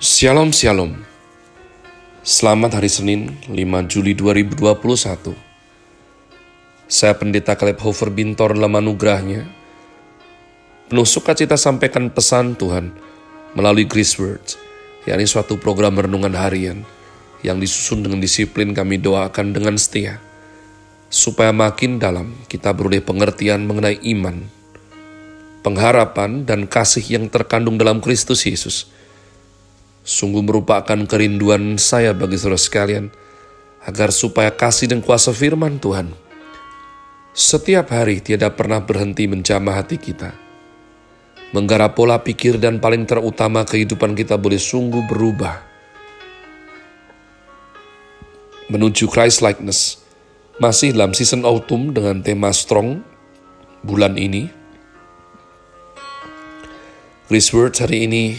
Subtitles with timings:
[0.00, 0.96] Shalom Shalom.
[2.24, 3.52] Selamat hari Senin 5
[3.84, 5.36] Juli 2021
[6.88, 9.44] Saya Pendeta Caleb Hofer Bintor dalam anugerahnya.
[10.88, 12.96] Penuh sukacita sampaikan pesan Tuhan
[13.52, 14.56] melalui Grace Words
[15.04, 16.80] yakni suatu program renungan harian
[17.44, 20.16] yang disusun dengan disiplin kami doakan dengan setia
[21.12, 24.48] supaya makin dalam kita beroleh pengertian mengenai iman,
[25.60, 28.88] pengharapan, dan kasih yang terkandung dalam Kristus Yesus–
[30.00, 33.12] Sungguh merupakan kerinduan saya bagi saudara sekalian,
[33.84, 36.30] agar supaya kasih dan kuasa firman Tuhan
[37.30, 40.34] setiap hari tiada pernah berhenti menjamah hati kita.
[41.54, 45.62] Menggarap pola pikir dan paling terutama kehidupan kita boleh sungguh berubah.
[48.70, 49.98] Menuju Christ likeness,
[50.62, 53.02] masih dalam season autumn dengan tema strong
[53.82, 54.46] bulan ini.
[57.26, 58.38] Chris Words hari ini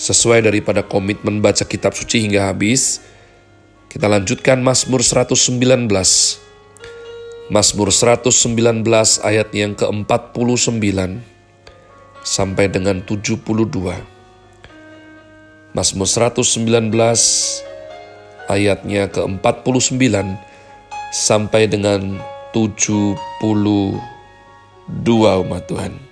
[0.00, 3.04] sesuai daripada komitmen baca kitab suci hingga habis,
[3.92, 5.60] kita lanjutkan Mazmur 119.
[7.52, 8.80] Mazmur 119
[9.20, 11.20] ayat yang ke-49
[12.24, 13.44] sampai dengan 72.
[15.76, 16.96] Mazmur 119
[18.48, 20.00] ayatnya ke-49
[21.12, 22.16] sampai dengan
[22.56, 23.20] 72
[25.44, 26.09] umat Tuhan.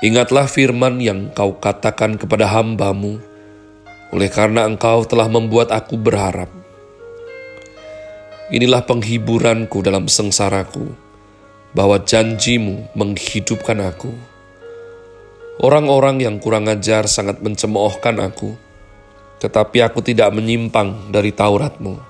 [0.00, 3.20] Ingatlah firman yang kau katakan kepada hambamu,
[4.16, 6.48] oleh karena engkau telah membuat aku berharap.
[8.48, 10.88] Inilah penghiburanku dalam sengsaraku,
[11.76, 14.08] bahwa janjimu menghidupkan aku.
[15.60, 18.56] Orang-orang yang kurang ajar sangat mencemoohkan aku,
[19.36, 22.00] tetapi aku tidak menyimpang dari Tauratmu.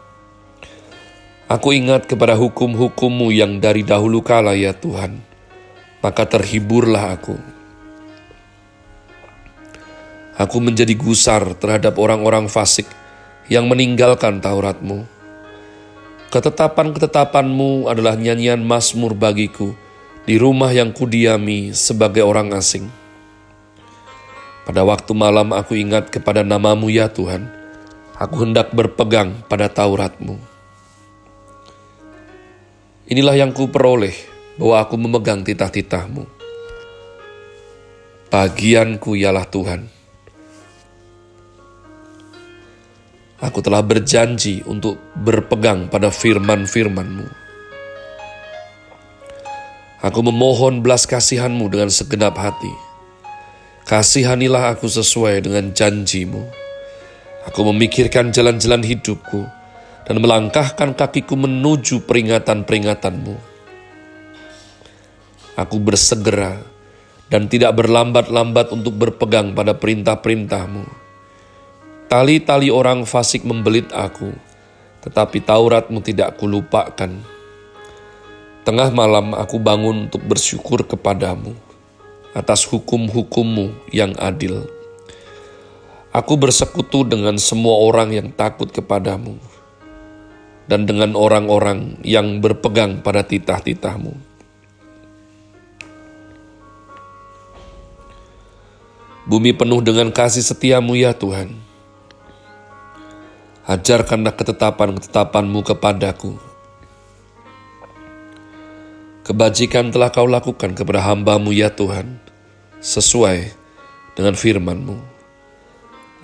[1.51, 5.19] Aku ingat kepada hukum-hukummu yang dari dahulu kala ya Tuhan,
[5.99, 7.60] maka terhiburlah aku.
[10.41, 12.89] Aku menjadi gusar terhadap orang-orang fasik
[13.53, 15.05] yang meninggalkan Tauratmu.
[16.33, 19.77] Ketetapan-ketetapanmu adalah nyanyian Mazmur bagiku
[20.25, 22.89] di rumah yang kudiami sebagai orang asing.
[24.65, 27.45] Pada waktu malam aku ingat kepada namamu ya Tuhan,
[28.17, 30.41] aku hendak berpegang pada Tauratmu.
[33.13, 34.17] Inilah yang ku peroleh
[34.57, 36.25] bahwa aku memegang titah-titahmu.
[38.33, 40.00] Bagianku ialah Tuhan
[43.41, 47.25] Aku telah berjanji untuk berpegang pada firman-firmanmu.
[50.05, 52.69] Aku memohon belas kasihanmu dengan segenap hati.
[53.89, 56.45] Kasihanilah aku sesuai dengan janjimu.
[57.49, 59.49] Aku memikirkan jalan-jalan hidupku
[60.05, 63.41] dan melangkahkan kakiku menuju peringatan-peringatanmu.
[65.57, 66.61] Aku bersegera
[67.33, 71.00] dan tidak berlambat-lambat untuk berpegang pada perintah-perintahmu
[72.11, 74.35] Tali-tali orang fasik membelit aku,
[75.07, 77.23] tetapi Tauratmu tidak kulupakan.
[78.67, 81.55] Tengah malam aku bangun untuk bersyukur kepadamu
[82.35, 84.67] atas hukum-hukummu yang adil.
[86.11, 89.39] Aku bersekutu dengan semua orang yang takut kepadamu
[90.67, 94.19] dan dengan orang-orang yang berpegang pada titah-titahmu.
[99.31, 101.70] Bumi penuh dengan kasih setiamu ya Tuhan
[103.71, 106.35] ajarkanlah ketetapan-ketetapanmu kepadaku.
[109.23, 112.19] Kebajikan telah kau lakukan kepada hambamu ya Tuhan,
[112.83, 113.55] sesuai
[114.19, 114.99] dengan firmanmu.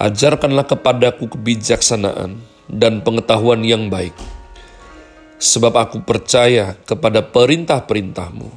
[0.02, 4.18] Ajarkanlah kepadaku kebijaksanaan dan pengetahuan yang baik,
[5.38, 8.50] sebab aku percaya kepada perintah-perintahmu.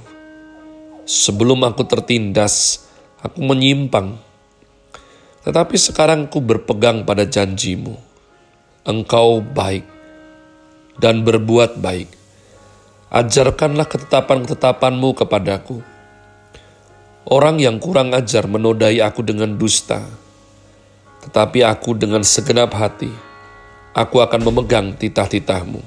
[1.05, 2.89] Sebelum aku tertindas,
[3.21, 4.17] aku menyimpang,
[5.45, 8.08] tetapi sekarang ku berpegang pada janjimu
[8.87, 9.83] engkau baik
[10.99, 12.07] dan berbuat baik.
[13.09, 15.81] Ajarkanlah ketetapan-ketetapanmu kepadaku.
[17.27, 20.05] Orang yang kurang ajar menodai aku dengan dusta,
[21.25, 23.11] tetapi aku dengan segenap hati,
[23.91, 25.81] aku akan memegang titah-titahmu.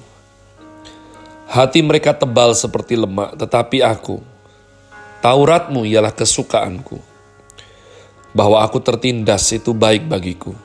[1.49, 4.21] Hati mereka tebal seperti lemak, tetapi aku,
[5.23, 6.99] Tauratmu ialah kesukaanku.
[8.33, 10.57] Bahwa aku tertindas itu baik bagiku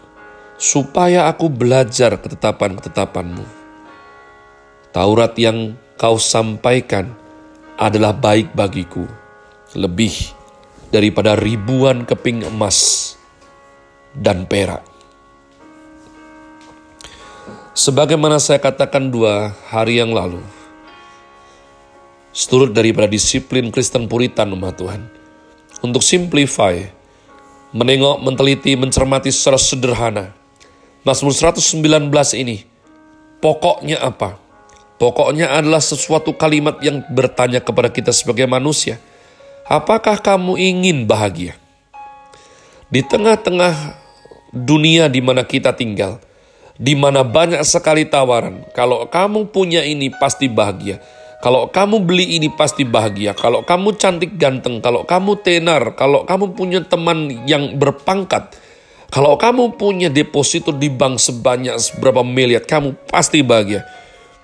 [0.57, 3.45] supaya aku belajar ketetapan-ketetapanmu.
[4.89, 7.13] Taurat yang kau sampaikan
[7.77, 9.05] adalah baik bagiku,
[9.77, 10.33] lebih
[10.89, 13.13] daripada ribuan keping emas
[14.17, 14.81] dan perak.
[17.77, 20.41] Sebagaimana saya katakan dua hari yang lalu,
[22.33, 25.05] seturut daripada disiplin Kristen Puritan umat Tuhan,
[25.85, 26.81] untuk simplify,
[27.73, 30.36] menengok, meneliti, mencermati secara sederhana.
[31.07, 32.67] Mazmur 119 ini,
[33.39, 34.35] pokoknya apa?
[34.99, 38.99] Pokoknya adalah sesuatu kalimat yang bertanya kepada kita sebagai manusia.
[39.71, 41.55] Apakah kamu ingin bahagia?
[42.91, 44.03] Di tengah-tengah
[44.51, 46.19] dunia di mana kita tinggal,
[46.75, 48.67] di mana banyak sekali tawaran.
[48.75, 50.99] Kalau kamu punya ini pasti bahagia.
[51.39, 53.31] Kalau kamu beli ini pasti bahagia.
[53.31, 58.66] Kalau kamu cantik ganteng, kalau kamu tenar, kalau kamu punya teman yang berpangkat,
[59.07, 63.87] kalau kamu punya deposito di bank sebanyak seberapa miliar, kamu pasti bahagia.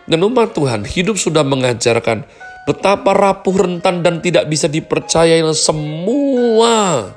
[0.07, 2.23] Dan umat Tuhan hidup sudah mengajarkan
[2.63, 7.11] betapa rapuh, rentan, dan tidak bisa dipercaya semua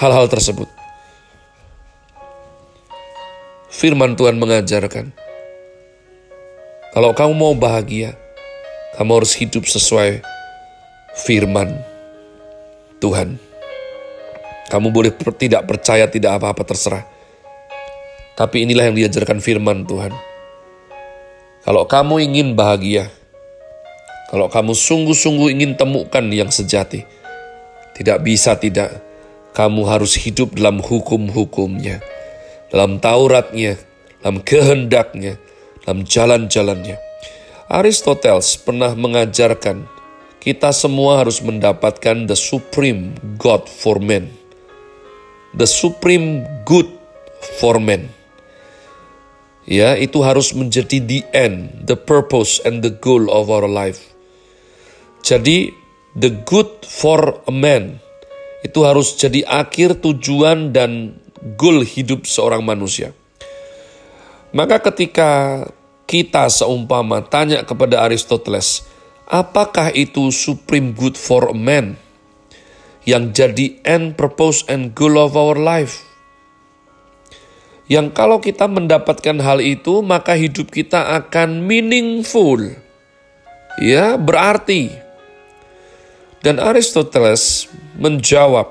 [0.00, 0.68] hal-hal tersebut.
[3.70, 5.12] Firman Tuhan mengajarkan,
[6.92, 8.16] kalau kamu mau bahagia,
[8.96, 10.24] kamu harus hidup sesuai
[11.14, 11.80] firman
[13.00, 13.49] Tuhan.
[14.70, 17.04] Kamu boleh tidak percaya, tidak apa-apa, terserah.
[18.38, 20.30] Tapi inilah yang diajarkan firman Tuhan
[21.60, 23.12] kalau kamu ingin bahagia,
[24.32, 27.04] kalau kamu sungguh-sungguh ingin temukan yang sejati,
[27.92, 29.04] tidak bisa tidak,
[29.52, 32.00] kamu harus hidup dalam hukum-hukumnya,
[32.72, 33.76] dalam Tauratnya,
[34.24, 35.36] dalam kehendaknya,
[35.84, 36.96] dalam jalan-jalannya.
[37.68, 39.84] Aristoteles pernah mengajarkan
[40.40, 44.39] kita semua harus mendapatkan the supreme God for men.
[45.54, 46.86] The supreme good
[47.58, 48.20] for men
[49.70, 54.10] ya itu harus menjadi the end, the purpose and the goal of our life.
[55.22, 55.70] Jadi
[56.18, 58.02] the good for a man
[58.66, 61.16] itu harus jadi akhir tujuan dan
[61.56, 63.14] goal hidup seorang manusia.
[64.50, 65.62] Maka ketika
[66.04, 68.82] kita seumpama tanya kepada Aristoteles,
[69.30, 71.94] apakah itu supreme good for a man
[73.08, 76.10] yang jadi end, purpose, and goal of our life?
[77.90, 82.78] yang kalau kita mendapatkan hal itu maka hidup kita akan meaningful.
[83.82, 84.94] Ya, berarti.
[86.38, 87.66] Dan Aristoteles
[87.98, 88.70] menjawab,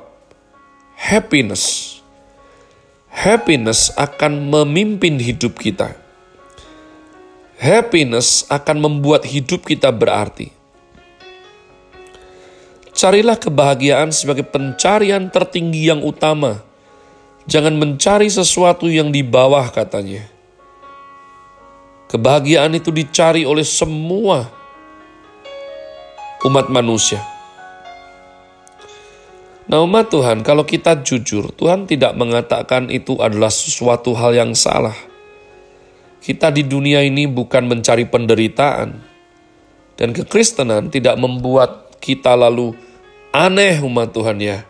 [0.96, 2.00] happiness.
[3.12, 6.00] Happiness akan memimpin hidup kita.
[7.60, 10.56] Happiness akan membuat hidup kita berarti.
[13.00, 16.68] Carilah kebahagiaan sebagai pencarian tertinggi yang utama
[17.50, 20.22] Jangan mencari sesuatu yang di bawah katanya.
[22.06, 24.46] Kebahagiaan itu dicari oleh semua
[26.46, 27.18] umat manusia.
[29.66, 34.98] Nah umat Tuhan, kalau kita jujur, Tuhan tidak mengatakan itu adalah sesuatu hal yang salah.
[36.22, 39.10] Kita di dunia ini bukan mencari penderitaan.
[39.98, 42.89] Dan kekristenan tidak membuat kita lalu
[43.34, 44.66] aneh umat Tuhan ya.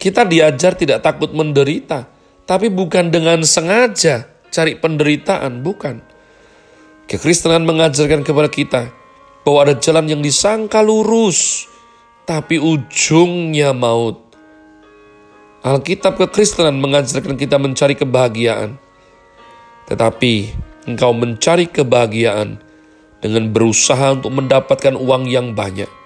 [0.00, 2.08] Kita diajar tidak takut menderita,
[2.48, 6.00] tapi bukan dengan sengaja cari penderitaan, bukan.
[7.04, 8.82] Kekristenan mengajarkan kepada kita
[9.44, 11.68] bahwa ada jalan yang disangka lurus,
[12.24, 14.30] tapi ujungnya maut.
[15.60, 18.80] Alkitab kekristenan mengajarkan kita mencari kebahagiaan.
[19.84, 20.34] Tetapi
[20.88, 22.56] engkau mencari kebahagiaan
[23.20, 25.99] dengan berusaha untuk mendapatkan uang yang banyak.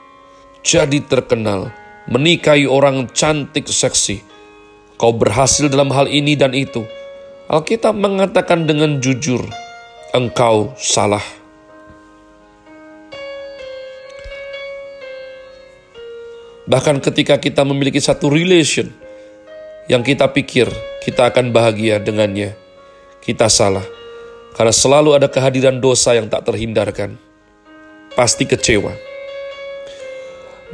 [0.64, 1.68] Jadi terkenal,
[2.08, 4.24] menikahi orang cantik seksi.
[4.96, 6.88] Kau berhasil dalam hal ini dan itu.
[7.52, 9.44] Alkitab mengatakan dengan jujur,
[10.16, 11.20] engkau salah.
[16.64, 18.88] Bahkan ketika kita memiliki satu relation
[19.92, 20.72] yang kita pikir
[21.04, 22.56] kita akan bahagia dengannya,
[23.20, 23.84] kita salah.
[24.56, 27.20] Karena selalu ada kehadiran dosa yang tak terhindarkan.
[28.16, 29.13] Pasti kecewa.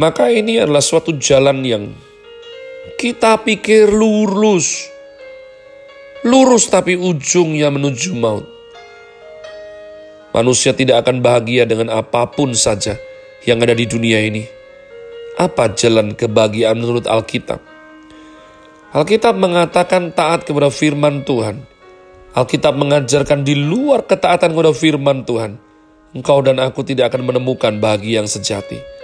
[0.00, 1.92] Maka ini adalah suatu jalan yang
[2.96, 4.88] kita pikir lurus.
[6.24, 8.48] Lurus tapi ujungnya menuju maut.
[10.32, 12.96] Manusia tidak akan bahagia dengan apa pun saja
[13.44, 14.48] yang ada di dunia ini.
[15.36, 17.60] Apa jalan kebahagiaan menurut Alkitab?
[18.96, 21.60] Alkitab mengatakan taat kepada firman Tuhan.
[22.32, 25.60] Alkitab mengajarkan di luar ketaatan kepada firman Tuhan,
[26.16, 28.99] engkau dan aku tidak akan menemukan bahagia yang sejati.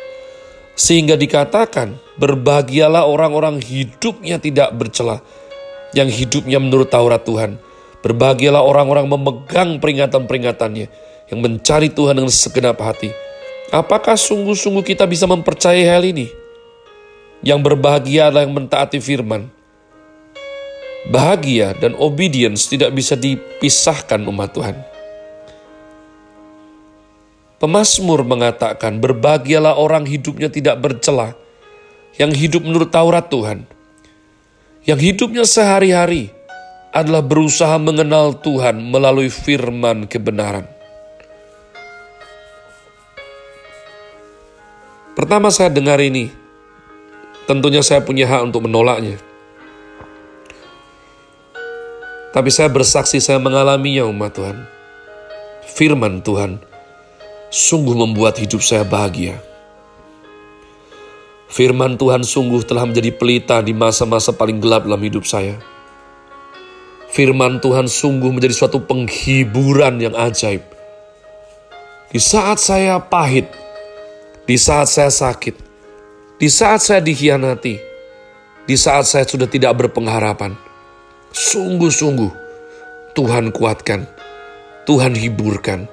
[0.76, 5.24] Sehingga dikatakan, berbahagialah orang-orang hidupnya tidak bercela,
[5.96, 7.56] yang hidupnya menurut Taurat Tuhan.
[8.04, 10.86] Berbahagialah orang-orang memegang peringatan-peringatannya,
[11.32, 13.08] yang mencari Tuhan dengan segenap hati.
[13.72, 16.28] Apakah sungguh-sungguh kita bisa mempercayai hal ini?
[17.40, 19.48] Yang berbahagia adalah yang mentaati firman.
[21.08, 24.95] Bahagia dan obedience tidak bisa dipisahkan umat Tuhan.
[27.56, 31.32] Pemasmur mengatakan, berbahagialah orang hidupnya tidak bercela,
[32.20, 33.64] yang hidup menurut Taurat Tuhan,
[34.84, 36.36] yang hidupnya sehari-hari
[36.92, 40.68] adalah berusaha mengenal Tuhan melalui firman kebenaran.
[45.16, 46.28] Pertama saya dengar ini,
[47.48, 49.16] tentunya saya punya hak untuk menolaknya.
[52.36, 54.68] Tapi saya bersaksi saya mengalaminya umat Tuhan.
[55.64, 56.75] Firman Tuhan
[57.52, 59.38] sungguh membuat hidup saya bahagia.
[61.46, 65.56] Firman Tuhan sungguh telah menjadi pelita di masa-masa paling gelap dalam hidup saya.
[67.14, 70.60] Firman Tuhan sungguh menjadi suatu penghiburan yang ajaib.
[72.12, 73.48] Di saat saya pahit,
[74.44, 75.54] di saat saya sakit,
[76.36, 77.74] di saat saya dikhianati,
[78.66, 80.58] di saat saya sudah tidak berpengharapan,
[81.36, 82.32] Sungguh-sungguh
[83.12, 84.08] Tuhan kuatkan,
[84.88, 85.84] Tuhan hiburkan,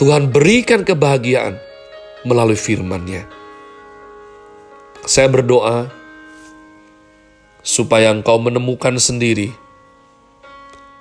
[0.00, 1.60] Tuhan berikan kebahagiaan
[2.24, 3.28] melalui firman-Nya.
[5.04, 5.92] Saya berdoa
[7.60, 9.52] supaya engkau menemukan sendiri,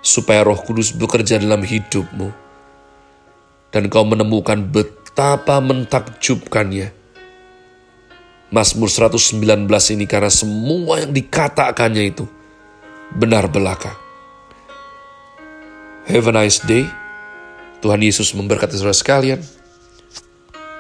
[0.03, 2.27] supaya roh kudus bekerja dalam hidupmu,
[3.72, 6.91] dan kau menemukan betapa mentakjubkannya.
[8.51, 9.39] Mazmur 119
[9.96, 12.27] ini karena semua yang dikatakannya itu
[13.15, 13.96] benar belaka.
[16.03, 16.99] Have a nice day.
[17.79, 19.39] Tuhan Yesus memberkati saudara sekalian.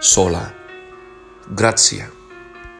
[0.03, 0.51] Sola.
[1.49, 2.18] Grazie.